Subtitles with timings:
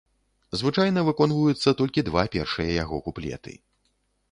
[0.59, 3.57] Звычайна выконваюцца толькі два першыя яго куплеты.